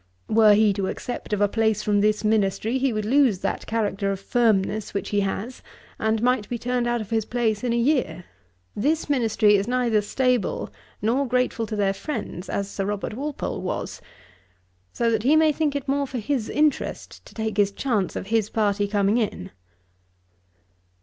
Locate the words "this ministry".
2.01-2.79, 8.75-9.57